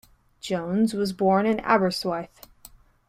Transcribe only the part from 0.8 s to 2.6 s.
was born in Aberystwyth.